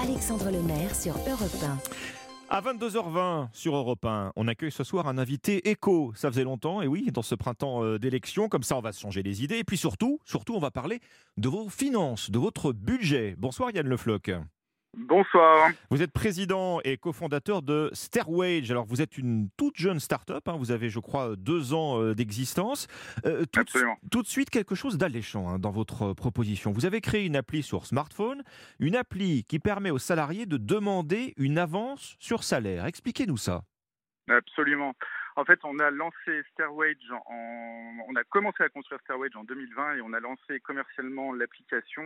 [0.00, 1.78] Alexandre Lemaire sur Europe 1.
[2.50, 6.12] À 22h20 sur Europe 1, on accueille ce soir un invité éco.
[6.14, 9.00] Ça faisait longtemps, et oui, dans ce printemps euh, d'élection, comme ça on va se
[9.00, 9.58] changer les idées.
[9.58, 11.00] Et puis surtout, surtout, on va parler
[11.36, 13.34] de vos finances, de votre budget.
[13.38, 14.30] Bonsoir Yann Le Floch.
[14.96, 15.70] Bonsoir.
[15.90, 18.70] Vous êtes président et cofondateur de Stairwage.
[18.70, 20.48] Alors, vous êtes une toute jeune start-up.
[20.48, 20.56] hein.
[20.58, 22.86] Vous avez, je crois, deux ans euh, d'existence.
[23.26, 23.96] Euh, tout, de- Absolument.
[24.10, 26.72] tout de suite, quelque chose d'alléchant hein, dans votre euh, proposition.
[26.72, 28.42] Vous avez créé une appli sur smartphone,
[28.80, 32.86] une appli qui permet aux salariés de demander une avance sur salaire.
[32.86, 33.62] Expliquez-nous ça.
[34.28, 34.94] Absolument.
[35.36, 39.96] En fait, on a lancé Stairwage en, on a commencé à construire Stairwage en 2020
[39.96, 42.02] et on a lancé commercialement l'application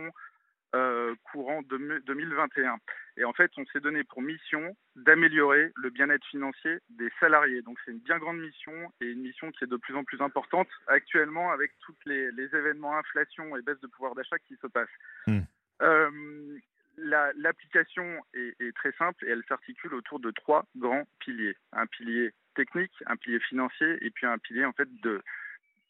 [0.75, 2.77] euh, courant de- 2021.
[3.17, 7.61] Et en fait, on s'est donné pour mission d'améliorer le bien-être financier des salariés.
[7.61, 10.19] Donc, c'est une bien grande mission et une mission qui est de plus en plus
[10.21, 14.67] importante actuellement avec tous les, les événements inflation et baisse de pouvoir d'achat qui se
[14.67, 14.87] passent.
[15.27, 15.41] Hmm.
[15.81, 16.57] Euh,
[16.97, 21.55] la- L'application est, est très simple et elle s'articule autour de trois grands piliers.
[21.71, 25.21] Un pilier technique, un pilier financier et puis un pilier en fait de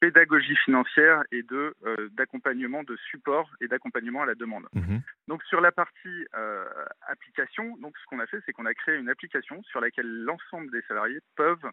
[0.04, 4.66] pédagogie financière et de euh, d'accompagnement, de support et d'accompagnement à la demande.
[4.74, 5.02] Mhm.
[5.30, 6.66] Donc sur la partie euh,
[7.08, 10.70] application, donc ce qu'on a fait, c'est qu'on a créé une application sur laquelle l'ensemble
[10.72, 11.72] des salariés peuvent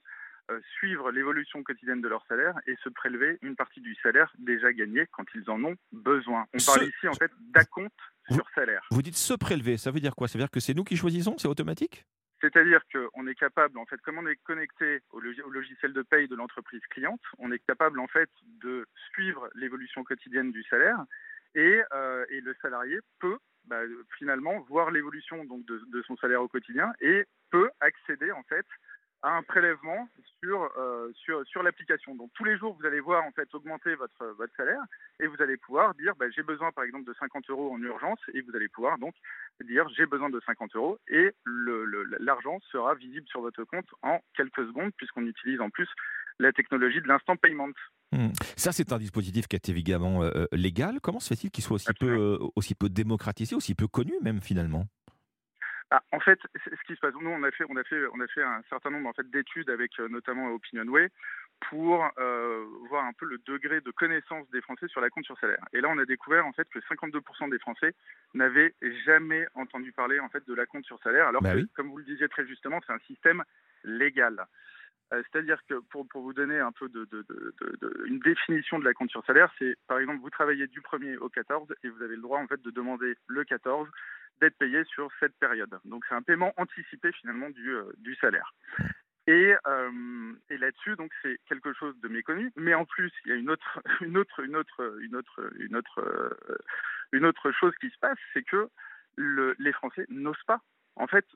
[0.52, 4.72] euh, suivre l'évolution quotidienne de leur salaire et se prélever une partie du salaire déjà
[4.72, 6.46] gagné quand ils en ont besoin.
[6.54, 7.92] On parle ici en fait d'acompte
[8.30, 8.86] sur salaire.
[8.92, 9.76] Vous dites se prélever.
[9.76, 10.28] Ça veut dire quoi?
[10.28, 11.36] Ça veut dire que c'est nous qui choisissons?
[11.36, 12.06] C'est automatique?
[12.40, 16.02] C'est-à-dire qu'on est capable, en fait, comme on est connecté au, log- au logiciel de
[16.02, 18.30] paye de l'entreprise cliente, on est capable en fait
[18.62, 21.04] de suivre l'évolution quotidienne du salaire
[21.54, 23.80] et, euh, le salarié peut bah,
[24.18, 28.66] finalement voir l'évolution de, de son salaire au quotidien et peut accéder en fait
[29.22, 30.08] à un prélèvement
[30.42, 32.14] sur, euh, sur, sur l'application.
[32.14, 34.80] Donc tous les jours, vous allez voir en fait augmenter votre, votre salaire
[35.20, 38.18] et vous allez pouvoir dire bah, j'ai besoin par exemple de 50 euros en urgence
[38.32, 39.14] et vous allez pouvoir donc
[39.66, 43.86] dire j'ai besoin de 50 euros et le- le- l'argent sera visible sur votre compte
[44.02, 45.88] en quelques secondes puisqu'on utilise en plus
[46.38, 47.68] la technologie de l'instant payment.
[48.12, 48.30] Hmm.
[48.56, 50.98] Ça, c'est un dispositif qui est évidemment euh, légal.
[51.00, 54.40] Comment se fait-il qu'il soit aussi peu, euh, aussi peu démocratisé, aussi peu connu même
[54.40, 54.86] finalement?
[55.92, 58.20] Ah, en fait, ce qui se passe, nous on a fait, on a fait, on
[58.20, 61.08] a fait un certain nombre en fait d'études avec euh, notamment Opinionway
[61.68, 65.38] pour euh, voir un peu le degré de connaissance des Français sur la compte sur
[65.40, 65.64] salaire.
[65.72, 67.94] Et là, on a découvert en fait que 52% des Français
[68.34, 68.74] n'avaient
[69.04, 71.68] jamais entendu parler en fait de la compte sur salaire, alors Bah que, oui.
[71.74, 73.42] comme vous le disiez très justement, c'est un système
[73.84, 74.46] légal.
[75.12, 76.90] Euh, C'est-à-dire que pour, vous donner un peu
[78.06, 81.28] une définition de la compte sur salaire, c'est par exemple vous travaillez du 1er au
[81.28, 83.88] 14 et vous avez le droit en fait de demander le 14
[84.40, 85.78] d'être payé sur cette période.
[85.84, 88.54] Donc c'est un paiement anticipé finalement du, euh, salaire.
[89.26, 92.50] Et, euh, et là-dessus, donc c'est quelque chose de méconnu.
[92.56, 93.82] Mais en plus, il y a une autre,
[97.52, 98.68] chose qui se passe, c'est que
[99.16, 100.60] le- les Français n'osent pas.
[100.96, 101.26] En fait,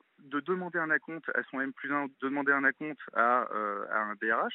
[0.55, 3.99] demander un acompte à son M plus 1, de demander un acompte à, euh, à
[3.99, 4.53] un DRH,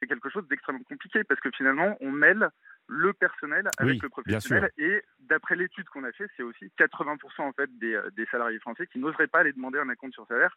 [0.00, 2.48] c'est quelque chose d'extrêmement compliqué parce que finalement, on mêle
[2.88, 4.70] le personnel avec Oui, le professionnel.
[4.76, 8.58] Et d'après l'étude qu'on a fait, c'est aussi 80% en fait des, euh, des salariés
[8.58, 10.56] français qui n'oseraient pas aller demander un acompte sur salaire,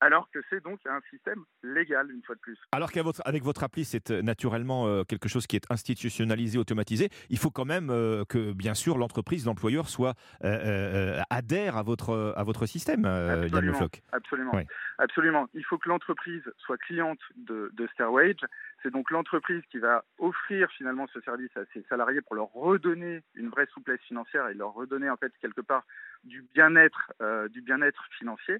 [0.00, 2.58] alors que c'est donc un système légal une fois de plus.
[2.72, 7.08] Alors qu'avec votre, appli, c'est euh, naturellement euh, quelque chose qui est institutionnalisé, automatisé.
[7.30, 10.14] Il faut quand même euh, que, bien sûr, l'entreprise, l'employeur soit
[10.44, 13.88] euh, euh, adhère à votre à votre système, euh, Yann Absolument.
[14.12, 14.50] Absolument.
[14.54, 14.62] Oui.
[14.98, 15.48] Absolument.
[15.54, 18.44] Il faut que l'entreprise soit cliente de, de Stairwage.
[18.82, 23.22] C'est donc l'entreprise qui va offrir finalement ce service à ses salariés pour leur redonner
[23.34, 25.84] une vraie souplesse financière et leur redonner en fait quelque part
[26.24, 27.12] du bien-être,
[27.50, 28.58] du bien-être financier.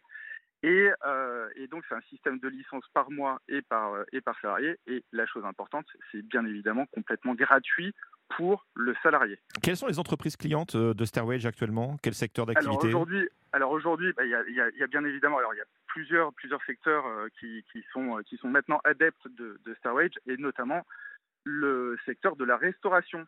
[0.63, 4.21] Et, euh, et donc c'est un système de licence par mois et par euh, et
[4.21, 4.77] par salarié.
[4.89, 7.95] Et la chose importante, c'est bien évidemment complètement gratuit
[8.37, 9.39] pour le salarié.
[9.63, 11.97] Quelles sont les entreprises clientes euh, de Stairwage actuellement?
[12.03, 12.89] Quel secteur d'activité?
[13.53, 15.61] alors aujourd'hui, bah, il y, a, il y y a bien évidemment, alors il y
[15.61, 20.19] a plusieurs plusieurs secteurs euh, qui, qui sont qui sont maintenant adeptes de, de Starwage
[20.27, 20.85] et notamment
[21.45, 23.27] le secteur de la restauration.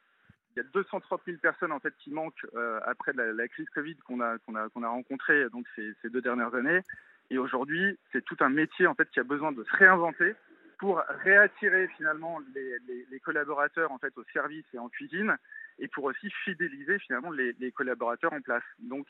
[0.56, 2.44] Il y a 230 000 personnes en fait qui manquent
[2.84, 6.10] après la, la crise Covid qu'on a qu'on a qu'on a rencontrée donc ces, ces
[6.10, 6.82] deux dernières années.
[7.30, 10.34] Et aujourd'hui, c'est tout un métier en fait qui a besoin de se réinventer
[10.78, 15.36] pour réattirer finalement les, les- les collaborateurs en fait au service et en cuisine
[15.78, 18.62] et pour aussi fidéliser finalement les, les collaborateurs en place.
[18.78, 19.06] Donc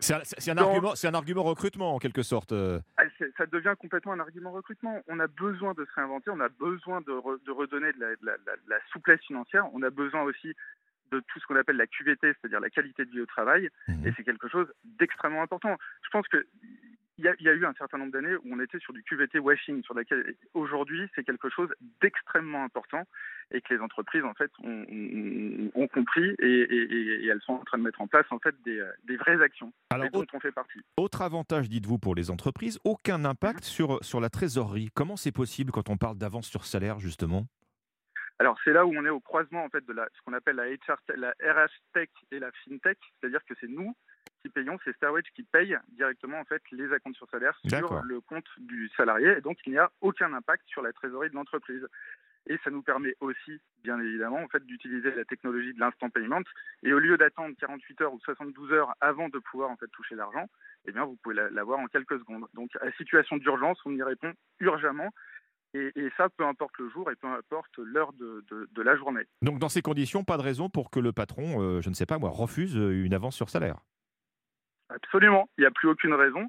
[0.00, 0.14] C'est
[0.50, 2.52] un, argument, c'est un argument recrutement en quelque sorte.
[2.52, 2.80] euh.
[2.96, 3.04] Ah,
[3.38, 5.00] ça devient complètement un argument recrutement.
[5.06, 8.16] On a besoin de se réinventer, on a besoin de, re- de redonner de la,
[8.16, 10.54] de la- de la- de la souplesse financière, on a besoin aussi
[11.12, 14.06] de tout ce qu'on appelle la QVT, c'est-à-dire la qualité de vie au travail, Mhm.
[14.08, 15.76] et c'est quelque chose d'extrêmement important.
[16.02, 16.44] Je pense que
[17.18, 19.84] il y, a eu un certain nombre d'années où on était sur du QVT washing,
[19.84, 21.68] sur laquelle aujourd'hui c'est quelque chose
[22.00, 23.04] d'extrêmement important
[23.52, 28.00] et que les entreprises en fait ont, compris et, elles sont en train de mettre
[28.00, 30.80] en place en fait des, vraies actions Alors, dont on fait partie.
[30.96, 34.88] Autre avantage, dites-vous, pour les entreprises, aucun impact sur, sur la trésorerie.
[34.92, 37.46] Comment c'est possible quand on parle d'avance sur salaire justement?
[38.40, 40.56] Alors c'est là où on est au croisement en fait de la, ce qu'on appelle
[40.56, 43.94] la, HR, la RH tech et la fintech, c'est-à-dire que c'est nous
[44.42, 48.20] qui payons, c'est Starwedge qui paye directement en fait les accounts sur salaire sur le
[48.20, 51.86] compte du salarié, et donc il n'y a aucun impact sur la trésorerie de l'entreprise.
[52.46, 56.42] Et ça nous permet aussi, bien évidemment, en fait, d'utiliser la technologie de l'instant payment.
[56.82, 60.14] Et au lieu d'attendre 48 heures ou 72 heures avant de pouvoir en fait toucher
[60.14, 60.46] l'argent,
[60.84, 62.44] eh bien, vous pouvez l'avoir en quelques secondes.
[62.52, 64.30] Donc, à situation d'urgence, on y répond
[64.60, 65.08] urgemment.
[65.72, 69.24] Et, ça, peu importe le jour et peu importe l'heure de, de, la journée.
[69.42, 72.06] Donc, dans ces conditions, pas de raison pour que le patron, euh, je ne sais
[72.06, 73.78] pas moi, refuse une avance sur salaire
[74.94, 76.48] Absolument, il n'y a plus aucune raison.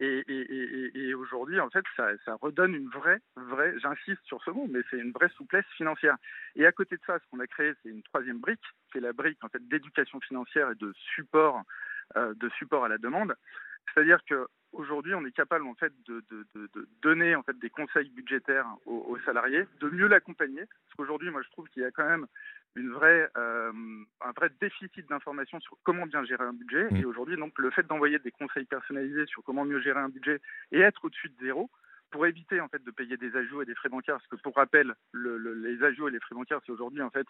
[0.00, 2.08] Et, aujourd'hui, en fait, ça,
[2.40, 6.16] redonne une vraie, vraie, j'insiste sur ce mot, mais c'est une vraie souplesse financière.
[6.56, 9.00] Et à côté de ça, ce qu'on a créé, c'est une troisième brique, qui est
[9.00, 11.62] la brique en fait d'éducation financière et de support,
[12.16, 13.36] euh, de support à la demande.
[13.94, 16.22] C'est-à-dire que aujourd'hui, on est capable en fait de,
[17.02, 20.60] donner en fait des conseils budgétaires aux salariés, de mieux l'accompagner.
[20.60, 22.26] Parce qu'aujourd'hui, moi, je trouve qu'il y a quand même
[22.74, 23.72] une vraie, euh,
[24.20, 26.88] un vrai déficit d'informations sur comment bien gérer un budget.
[26.90, 26.96] Mmh.
[26.96, 30.40] Et aujourd'hui, donc, le fait d'envoyer des conseils personnalisés sur comment mieux gérer un budget
[30.70, 31.70] et être au-dessus de zéro,
[32.10, 34.54] pour éviter en fait de payer des ajouts et des frais bancaires, parce que pour
[34.54, 37.26] rappel, les ajouts et les frais bancaires, c'est aujourd'hui en fait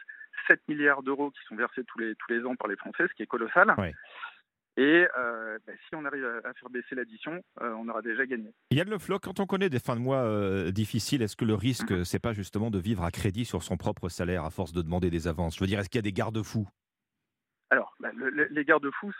[0.48, 3.14] 7 milliards d'euros qui sont versés tous les, tous les ans par les Français, ce
[3.14, 3.72] qui est colossal.
[4.76, 8.50] Et euh, bah, si on arrive à, faire baisser l'addition, euh, on aura déjà gagné.
[8.70, 11.54] Yann Le Floch, quand on connaît des fins de mois euh, difficiles, est-ce que le
[11.54, 12.04] risque, mhm.
[12.04, 15.10] c'est pas justement de vivre à crédit sur son propre salaire à force de demander
[15.10, 15.56] des avances?
[15.56, 16.66] Je veux dire, est-ce qu'il y a des garde-fous?
[17.68, 18.10] Alors, bah,
[18.50, 19.12] les garde-fous,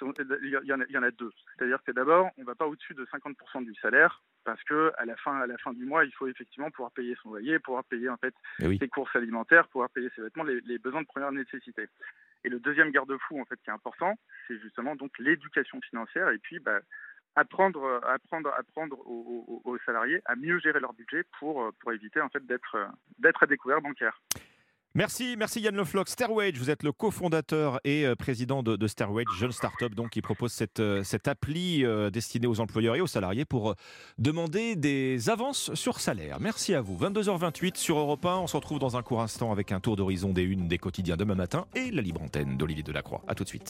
[0.42, 1.30] il y, en a deux.
[1.56, 5.06] C'est-à-dire que d'abord, on ne va pas au-dessus de 50% du salaire parce que à
[5.06, 7.84] la fin, à la fin du mois, il faut effectivement pouvoir payer son loyer, pouvoir
[7.84, 11.06] payer en fait eh ses courses alimentaires, pouvoir payer ses vêtements, les, les besoins de
[11.06, 11.88] première nécessité.
[12.44, 14.14] Et le deuxième garde-fou en fait qui est important,
[14.46, 16.80] c'est justement donc l'éducation financière et puis bah,
[17.34, 22.28] apprendre, apprendre, apprendre aux, aux, salariés à mieux gérer leur budget pour, pour éviter en
[22.28, 22.76] fait d'être,
[23.18, 24.20] d'être à découvert bancaire.
[24.94, 26.06] Merci, merci Yann Lefloc.
[26.06, 30.20] Stairwage, vous êtes le cofondateur et euh, président de, de Stairwage, jeune start-up donc, qui
[30.20, 33.74] propose cette, euh, cette appli euh, destinée aux employeurs et aux salariés pour
[34.18, 36.40] demander des avances sur salaire.
[36.40, 36.98] Merci à vous.
[36.98, 38.36] 22h28 sur Europe 1.
[38.36, 41.16] On se retrouve dans un court instant avec un tour d'horizon des unes des quotidiens
[41.16, 43.22] demain matin et la libre antenne d'Olivier Delacroix.
[43.28, 43.60] A tout de suite.